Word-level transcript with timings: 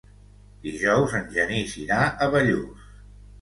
Dijous 0.63 1.13
en 1.19 1.27
Genís 1.35 1.75
irà 1.83 2.01
a 2.27 2.31
Bellús. 2.37 2.91